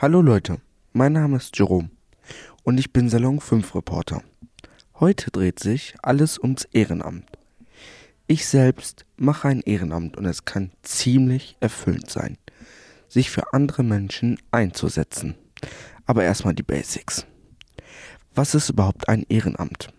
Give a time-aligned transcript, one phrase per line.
[0.00, 0.60] Hallo Leute,
[0.92, 1.90] mein Name ist Jerome
[2.62, 4.22] und ich bin Salon 5 Reporter.
[5.00, 7.24] Heute dreht sich alles ums Ehrenamt.
[8.28, 12.38] Ich selbst mache ein Ehrenamt und es kann ziemlich erfüllend sein,
[13.08, 15.34] sich für andere Menschen einzusetzen.
[16.06, 17.26] Aber erstmal die Basics.
[18.36, 19.92] Was ist überhaupt ein Ehrenamt?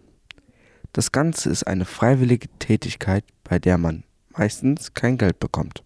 [0.93, 5.84] Das Ganze ist eine freiwillige Tätigkeit, bei der man meistens kein Geld bekommt.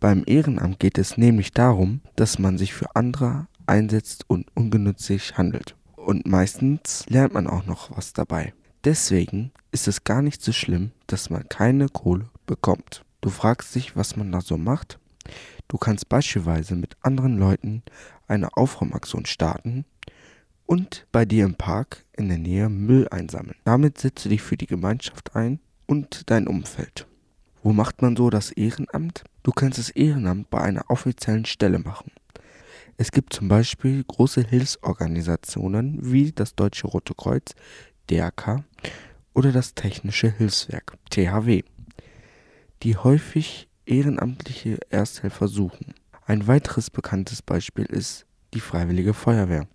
[0.00, 5.74] Beim Ehrenamt geht es nämlich darum, dass man sich für andere einsetzt und ungenützig handelt.
[5.96, 8.54] Und meistens lernt man auch noch was dabei.
[8.84, 13.04] Deswegen ist es gar nicht so schlimm, dass man keine Kohle bekommt.
[13.20, 15.00] Du fragst dich, was man da so macht?
[15.66, 17.82] Du kannst beispielsweise mit anderen Leuten
[18.28, 19.84] eine Aufräumaktion starten
[20.64, 23.56] und bei dir im Park in der Nähe Müll einsammeln.
[23.64, 27.08] Damit setzt du dich für die Gemeinschaft ein und dein Umfeld.
[27.62, 29.24] Wo macht man so das Ehrenamt?
[29.42, 32.12] Du kannst das Ehrenamt bei einer offiziellen Stelle machen.
[32.96, 37.54] Es gibt zum Beispiel große Hilfsorganisationen wie das Deutsche Rote Kreuz,
[38.10, 38.64] DRK
[39.34, 41.62] oder das Technische Hilfswerk, THW,
[42.82, 45.94] die häufig ehrenamtliche Ersthelfer suchen.
[46.26, 49.66] Ein weiteres bekanntes Beispiel ist die Freiwillige Feuerwehr.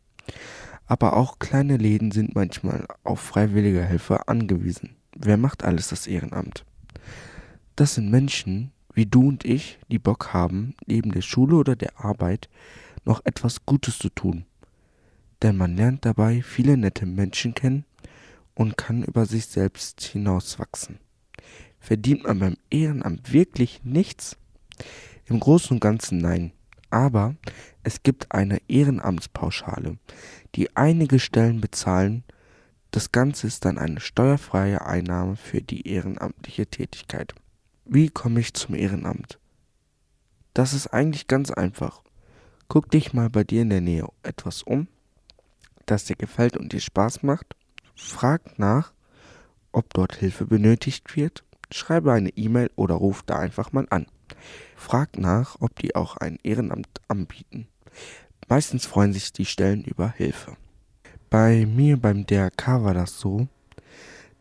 [0.86, 4.96] Aber auch kleine Läden sind manchmal auf freiwillige Helfer angewiesen.
[5.16, 6.66] Wer macht alles das Ehrenamt?
[7.76, 12.04] Das sind Menschen wie du und ich, die Bock haben, neben der Schule oder der
[12.04, 12.50] Arbeit
[13.06, 14.46] noch etwas Gutes zu tun.
[15.42, 17.86] Denn man lernt dabei viele nette Menschen kennen
[18.56, 21.00] und kann über sich selbst hinauswachsen.
[21.80, 24.38] Verdient man beim Ehrenamt wirklich nichts?
[25.26, 26.54] Im Großen und Ganzen nein.
[26.90, 27.36] Aber
[27.82, 29.98] es gibt eine Ehrenamtspauschale,
[30.56, 32.24] die einige Stellen bezahlen.
[32.92, 37.34] Das Ganze ist dann eine steuerfreie Einnahme für die ehrenamtliche Tätigkeit.
[37.86, 39.40] Wie komme ich zum Ehrenamt?
[40.54, 42.02] Das ist eigentlich ganz einfach.
[42.70, 44.88] Guck dich mal bei dir in der Nähe etwas um,
[45.86, 47.58] das dir gefällt und dir Spaß macht.
[47.94, 48.94] Frag nach,
[49.74, 51.44] ob dort Hilfe benötigt wird.
[51.72, 54.06] Schreibe eine E-Mail oder ruf da einfach mal an.
[54.78, 57.68] Frag nach, ob die auch ein Ehrenamt anbieten.
[58.48, 60.56] Meistens freuen sich die Stellen über Hilfe.
[61.30, 63.48] Bei mir beim DRK war das so,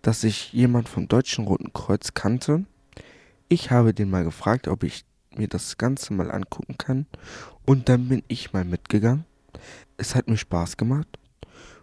[0.01, 2.67] dass ich jemand vom Deutschen Roten Kreuz kannte
[3.53, 5.05] ich habe den mal gefragt, ob ich
[5.37, 7.07] mir das Ganze mal angucken kann.
[7.67, 9.27] Und dann bin ich mal mitgegangen.
[9.99, 11.19] Es hat mir Spaß gemacht.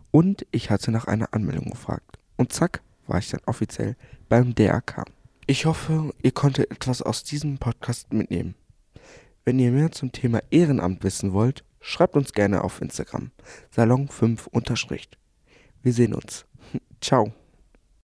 [0.10, 2.18] Und ich hatte nach einer Anmeldung gefragt.
[2.38, 3.96] Und zack, war ich dann offiziell
[4.30, 5.06] beim DRK.
[5.46, 8.56] Ich hoffe, ihr konntet etwas aus diesem Podcast mitnehmen.
[9.46, 13.30] Wenn ihr mehr zum Thema Ehrenamt wissen wollt, schreibt uns gerne auf Instagram.
[13.70, 15.08] Salon 5 unterstrich.
[15.84, 16.46] Wir sehen uns.
[17.02, 17.32] Ciao.